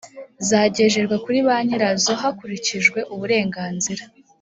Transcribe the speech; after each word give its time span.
zagejejwe 0.47 1.15
kuri 1.23 1.39
ba 1.47 1.55
nyirazo 1.67 2.11
hakurikijwe 2.21 2.99
uburenganzira 3.13 4.03